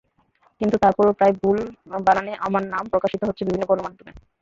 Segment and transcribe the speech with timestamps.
[0.61, 1.57] কিন্তু তারপরও প্রায়ই ভুল
[2.01, 4.11] বানানে আমার নাম প্রকাশিত হচ্ছে বিভিন্ন গণমাধ্যমে।